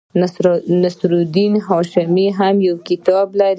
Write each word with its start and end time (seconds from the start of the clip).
نصیر 0.87 1.13
الدین 1.19 1.53
هاشمي 1.69 2.27
هم 2.39 2.55
یو 2.67 2.75
کتاب 2.89 3.27
لري. 3.39 3.49